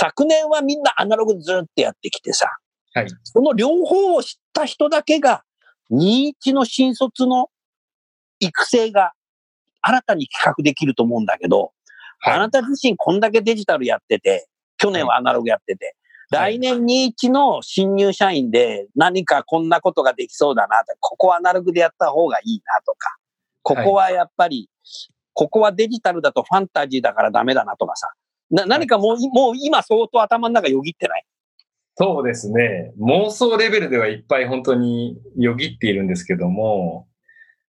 [0.00, 2.48] 昨年はみんなアナログでずーっとやってきてさ、
[2.94, 3.06] はい。
[3.24, 5.42] その両方を知った人だけが、
[5.90, 7.48] 21の新卒の
[8.38, 9.12] 育成が
[9.82, 11.72] 新たに企画できると思うんだけど、
[12.24, 15.96] あはなた自身こんだけデジタルやってて、去年はアナログやってて、
[16.30, 16.60] はい。
[16.60, 23.16] 来年21の新入社員で何かこんなことができそうだなと、ここはアナログでやった方がいいなとか、
[23.62, 24.70] ここはやっぱり、
[25.32, 28.12] ここはデジタルだとファンタジーだからダメだなとかさ、
[28.50, 31.24] な何かもう、もう今相当頭の中よぎってない？
[31.96, 32.92] そうですね。
[33.00, 37.08] 妄想レベルではいっぱい本当によぎっているんですけども、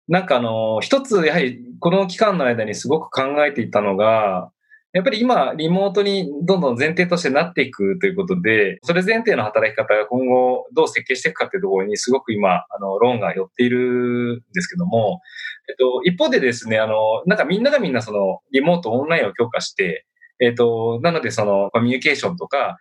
[0.08, 4.50] なんかあの、一つやはりこの期間の間にすごく考えていたのが、
[4.92, 15.20] やっぱり今、リモートにどんどん前提としてなっていくということで、それ前提の働き方が今後どう設計していくかというところにすごく今、あの、論が寄っているんですけども、
[15.68, 16.94] えっと、一方でですね、あの、
[17.26, 20.06] なんかみんながみんなその、リモートオンラインを強化して、
[20.40, 22.76] えっと、なのでその、コミュニケーションとか、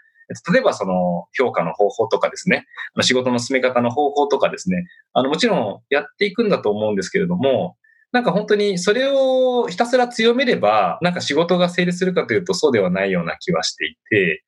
[0.51, 2.65] 例えばその評価の方法とかですね、
[3.01, 7.75] 仕事の進め方の方法とかですね、あのもちろんやっていくんだと思うんですけれども、
[8.11, 14.43] なんか本当にそれをひたすら強めれば、なんか仕事が成立するかというとそうではないような気はしていて、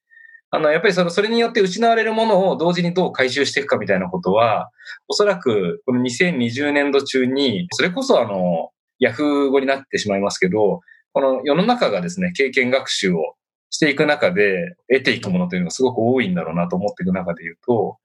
[0.52, 4.70] あの、やっぱりその、それによって失われるものを同時にどう回収していくかみたいなことは、
[5.08, 10.82] おそらくこの2020年度中に、それこそあの、ヤフー語になってしまいますけど、
[11.16, 13.36] この世の中がですね、経験学習を
[13.70, 17.98] していく中で得ていくものというのがすごく多いんだろうなと思っていく中で言うと、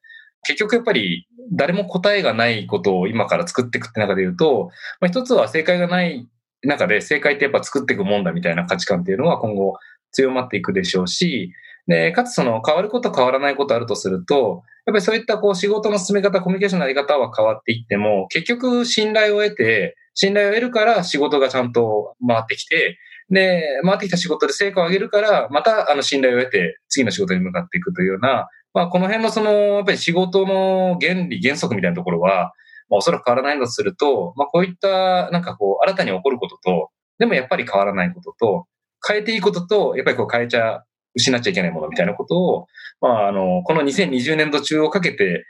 [0.44, 6.28] 結局やっぱり誰も答えがないことを今から作っていくって中で言うと、まあ、一つは正解がない
[6.62, 9.74] 中で正解ってやっぱ作っていくもんだみたいな価値観っていうのは今後
[10.12, 11.52] 強まっていくでしょうし、
[11.88, 22.98] で、かつその変わること変わらないことあるとすると、やっぱりそういったこう仕事の進め方、コミュニケーションのやり方は変わっていっても、結局信頼を得て、信頼を得るから仕事がちゃんと回ってきて、
[23.30, 32.52] で、回ってきた仕事で成果を上げるから、またあの信頼を得て次の仕事に向かっていくというような、まあこの辺のその、やっぱり仕事の原理、原則みたいなところは、
[32.88, 38.66] まあおそらく変わらないんだとすると、まあこういったなんかこう新たに起こることと、でもやっぱり変わらないことと、
[39.06, 40.84] 変えていいことと、やっぱりこう変えちゃ、
[41.14, 42.66] 失っちゃいけないものみたいなことを、
[43.00, 45.44] まああの、この2020年度中をかけて、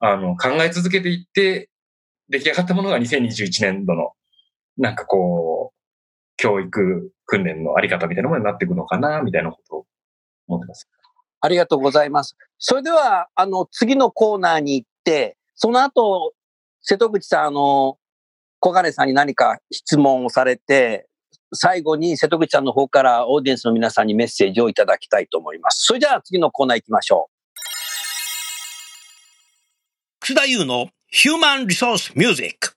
[0.00, 1.70] あの、考え続けていって、
[2.28, 4.12] 出来上がったものが2021年度の、
[4.78, 5.80] なんかこう、
[6.36, 9.86] 教育訓練のあり方みたいなものになっていくのかな、みたいなことを
[10.48, 10.88] 思ってます。
[11.40, 12.36] ありがとうございます。
[12.58, 16.32] それでは、あの、次のコーナーに行って、その後、
[16.80, 17.98] 瀬戸口さん、あの、
[18.60, 21.06] 小金さんに何か質問をされて、
[21.52, 25.84] 最後に瀬戸口さんの方からオーディエンスの皆さんにメッセージをいただきたいと思います。
[25.84, 27.28] それじゃあ次のコーナー行きましょ
[30.20, 32.74] 楠田優のヒューマンリソースミュージック。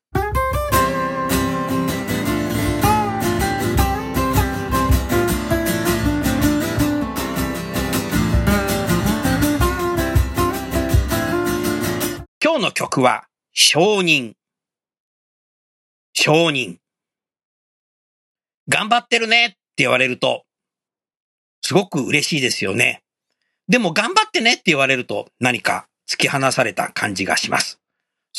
[12.40, 14.36] 今日の曲は、承認。
[16.14, 16.78] 承認。
[18.70, 20.46] 頑張ってるねって言われると、
[21.64, 23.02] すごく嬉しいですよね。
[23.68, 27.80] でも頑張ってねって言われると何か突き放された感じがします。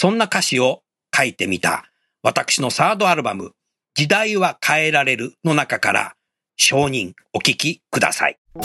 [0.01, 1.90] そんな歌詞を書いてみた
[2.22, 3.51] 私のサードアルバム、
[3.96, 6.14] 時代は変えられるの中から
[6.57, 8.38] 承認お聞きください。
[8.55, 8.62] 頑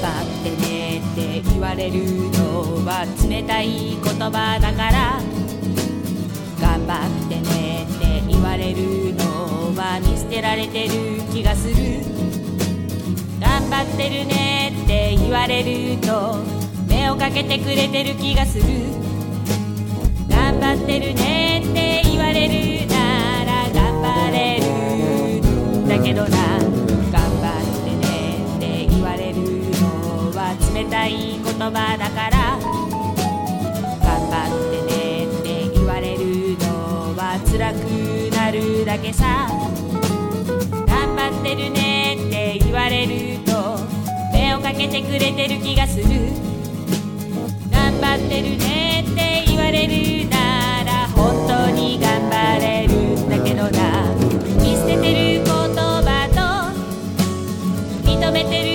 [0.00, 5.20] 張ってねって言われるのは冷たい言葉だから
[6.60, 6.94] 頑張
[7.26, 10.90] ってねって言われるのは見捨てられてる
[11.32, 11.81] 気がする
[13.72, 16.36] 張ってるねって言われると
[16.86, 18.64] 目をかけてくれてる気がする。
[20.28, 22.94] 頑張ってるねって言われるな
[23.46, 24.66] ら頑張れる
[25.80, 26.28] んだけどな。
[26.28, 29.40] 頑張ってねって言われる
[29.80, 32.58] のは冷たい言葉だから。
[34.02, 37.80] 頑張ってねって言われるのは辛く
[38.36, 39.48] なるだけさ。
[40.86, 43.51] 頑張ってるねって言われると
[44.62, 46.04] かけてくれてる気がする。
[47.70, 54.14] 頑張ってるねって言われるなら本当に頑張れるんだけどな。
[54.62, 58.71] 見捨ててる言葉と認めてる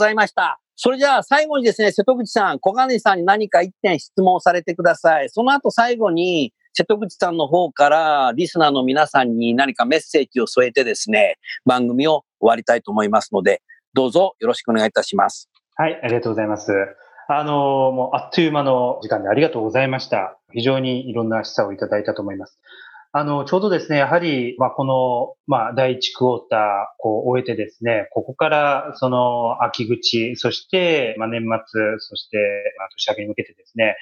[0.00, 0.60] ざいました。
[0.76, 5.28] それじゃあ最後にですね、瀬戸口さん、小金さんに何か一点質問されてください。
[5.28, 11.36] その後最後に、瀬戸口さんの方からリスナーの皆さんに何かメッセージを添えてですね、
[11.66, 13.60] 番組を終わりたいと思いますので、
[13.92, 15.50] どうぞよろしくお願いいたします。
[15.76, 16.72] はい、ありがとうございます。
[17.28, 20.38] あの、もうあっという間の時間でありがとうございました。
[20.52, 22.58] 非常にいろんな示唆をいただいたと思います。
[23.12, 26.58] あの、ちょうどですね、やはり、まあ、この、まあ、第一クォーター、
[26.98, 32.36] こう、終えてですね、ここから、その、秋口、そして、まあ、年末、そして、
[32.78, 33.96] まあ、年明けに向けてですね、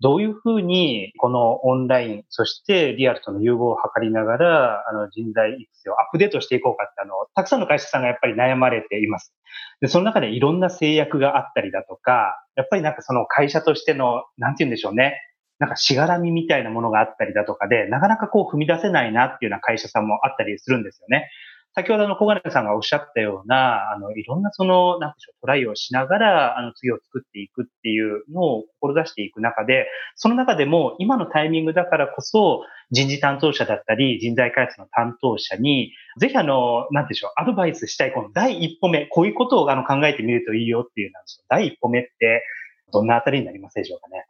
[0.00, 9.34] どういうふうに、このオンライン、そしてリアルとの融合を図りながら、あの、人材育成をアップデートしていこうかって、あの、たくさんの会社さんがやっぱり悩まれています。
[9.82, 15.20] で、その中でいろんな制約があったりだとか、やっぱりなんかその会社としての、なんて言うんでしょうね。
[15.58, 21.30] なんかしがらみみたいなものがあったりだとかで、なかなかこう踏み出せないなっていうような会社さんもあったりするんですよね。
[21.76, 41.12] 先ほどの小金さんがおっしゃったような、あの、いろんなその、なんでしょう、トライをしながら、あの、次を作っていくっていうのを志していく中で、その中でも今のタイミングだからこそ、人事担当者だったり、人材開発の担当者に、ぜひあの、なんでしょう、アドバイスしたい、この第一歩目、こういうことをあの考えてみるといいよっていう。
[41.48, 42.44] 第一歩目って、
[42.92, 44.26] どんなあたりになりますでしょうかね。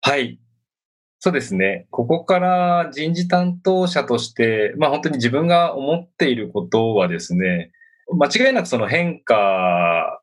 [0.00, 0.38] はい。
[1.20, 1.86] そうですね。
[1.90, 7.72] ここから人事担当者として、まあ本当に自分が思っていることはですね、
[8.16, 10.20] 間違いなくその変化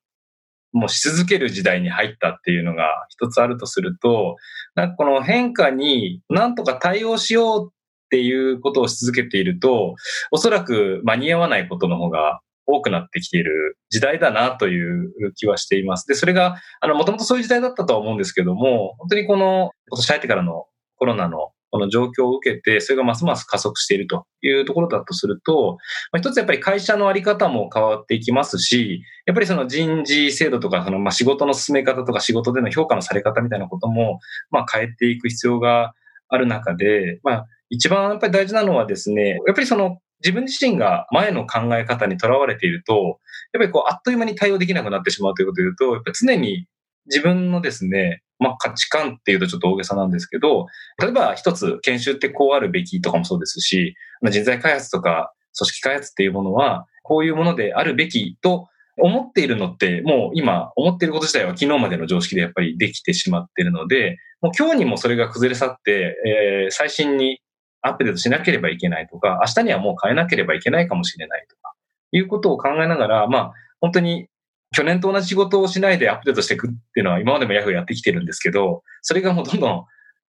[0.72, 4.38] もし続ける時代に入ったっていうのが一つあるとすると、
[4.76, 7.74] なんかこの変化になんとか対応しようっ
[8.10, 9.96] ていうことをし続けていると、
[10.32, 16.08] おそらく間に合わないことの方が多くなってきている時代だなという気はしています。
[16.08, 20.66] で、それが、あの、もともとそういう時代だったとは思うんですけども、本当にこの、今年入ってからの
[20.98, 25.78] コロナのこの状況を受けて、それがますます加速しているというところだとすると、
[26.14, 34.20] まあ、一つやっぱり会社のあり方も変わっていきますし、やっぱりその人事制度とか、そのまあ仕事の進め方とか仕事での評価のされ方みたいなことも、
[34.52, 35.94] まあ変えていく必要が
[36.30, 43.20] ある中で、まあ一番やっぱり大事なのはですね、やっぱりその自分自身が前の考え方にとらわれていると、
[43.52, 46.68] やっぱりこうあっという間に対応できなくなってしまうということで言うと、やっぱ常に
[47.08, 50.68] 自分のですね、まあ価値観っていうとちょっと大げさなんですけど、
[51.02, 67.40] 例えば一つ研修ってこうあるべきとかもそうですし、人材開発とか組織開発っていうものは、こういうものであるべきと思っているのって、もう今思っていること自体は昨日までの常識でやっぱりできてしまっているので、もう今日にもそれが崩れ去って、えー、最新に
[67.82, 71.74] アップデートしなければいけないとか、明日にはもう変えなければいけないかもしれないとか、
[72.12, 73.52] いうことを考えながら、まあ、
[73.82, 74.28] 本当に
[74.76, 79.86] 去年と同じ仕事をしないでアップデートしていくっていうのは今までもヤフーやってきてるんですけど、それがもうどんどん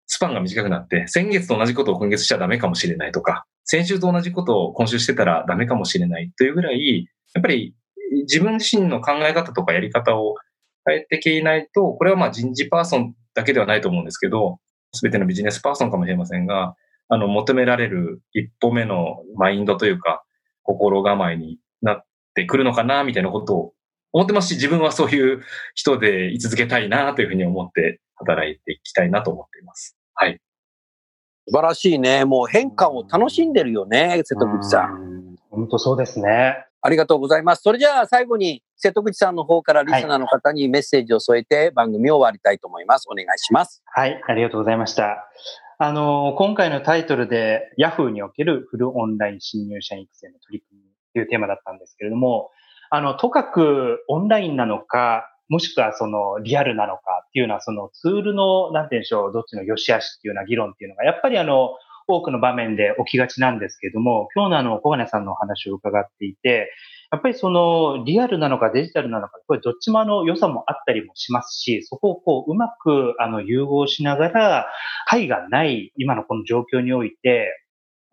[0.07, 7.75] スパンが短くなって、先月と同じことを今月しちゃダメかもしれないとか、先週と同じことを今週してたらダメかもしれないというぐらい、やっぱり
[8.25, 10.35] 自分自身の考え方とかやり方を
[10.85, 14.59] 変えていけないと、これはまあ人事パーソンだけではないと思うんですけど、
[14.93, 16.77] すべてのビジネスパーソンかもしれませんが、
[17.09, 20.23] あの、求められる一歩目のマインドというか、
[20.63, 23.73] 心構えになってくるのかな、みたいなことを
[24.15, 25.43] 思ってますし、自分はそういう
[25.75, 29.99] 人で居続けたいな、というふうに思って働いていきたいなと思っています。
[30.15, 30.41] はい。
[31.49, 32.25] 素晴らしいね。
[32.25, 35.37] もう変化を楽しんでるよね、瀬戸口さん。
[35.51, 36.65] 本当そうですね。
[36.81, 37.63] ありがとうございます。
[37.63, 43.09] それじゃあ最後に瀬戸口さんの方からリスナーの方にメッセージを添えて番組を終わりたいと思います。
[43.11, 43.83] お願いします。
[43.87, 45.29] はい、ありがとうございました。
[45.79, 52.51] あの、今回のタイトルで Yahoo におけるフルオンライン新入社員育成の取り組みというテーマだったんですけれども、
[52.91, 61.71] あの、とかくオンラインなのか、もしくはそのリアルなのかっていうのはそのツールの、なんて言うんでしょう、どっちの良し悪しっていうような議論っていうのが、やっぱりあの、
[62.07, 66.71] 多くの場面で起きがちなんですけれども、今日のあの、小金さんのお話を伺っていて、
[67.11, 74.67] やっぱりそのリアルなのかデジタルなのか、これどっちもあの良さもあったりもしますし、そこをこううまくあの融合しながら、
[75.07, 77.65] 解がない今のこの状況において、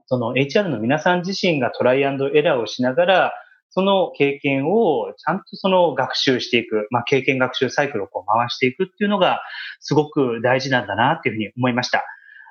[0.06, 3.34] その HR の皆さん自身がトライアンドエラーをしながら、
[3.72, 9.42] その経験をちゃんとその学習していく、まあ経験学習サイクルをこう回していくっていうのが
[9.80, 12.04] すごく大事なんだなっていうふうに思いました。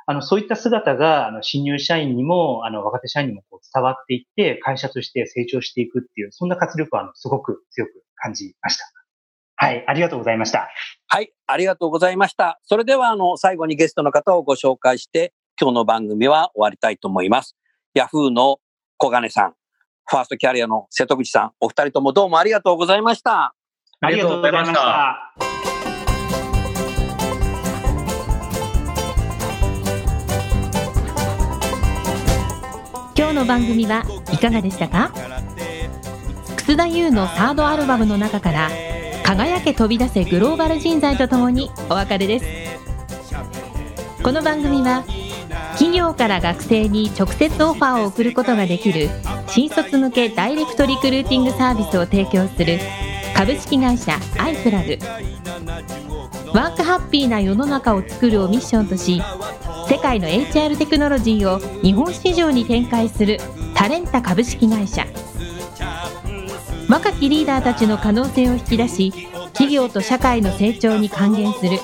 [0.06, 8.84] あの、そういった姿が、あの、新入社員にも、あの、若手社員にもこう伝わっていって、会社として成長していくっていう、そんな活力は、あの、すごく強く感じました。
[9.54, 10.68] はい、ありがとうございました。
[11.06, 12.58] はい、ありがとうございました。
[12.64, 17.54] それでは、あの、最後にゲストの方をご紹介して、今日の番組は終わりたいと思います。
[17.94, 18.56] ヤフーの
[18.96, 19.54] 小金さん、
[20.07, 23.55] ファーストキャリアの瀬戸口さん、お二人ともどうもありがとうございました。
[24.01, 25.34] ありがとうございました。
[33.16, 35.12] 今日の番組はいかがでしたか？
[36.57, 38.70] 楠楠田優のサードアルバムの中から
[39.24, 42.44] 輝け飛び出せグローバル人材とともにお別れです
[44.22, 45.05] この番組は
[45.72, 49.09] 企業から学生に直接オファーを送ることができる
[49.53, 52.78] 新卒向けダイレクトリクルーティングサービスを提供する
[53.34, 54.96] 株式会社アイプラグ
[56.55, 59.20] ワークハッピーな世の中を作るをミッションとし
[59.88, 63.38] 世界の HR テクノロジーを日本市場に展開する
[63.74, 65.05] タレンタ株式会社。
[66.88, 69.12] 若きリーダーたちの可能性を引き出し
[69.53, 71.78] 企業と社会の成長に還元する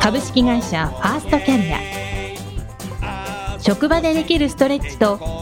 [0.00, 1.80] 株式会社ファーストキャリア。
[3.60, 5.41] 職場でできるストレッチと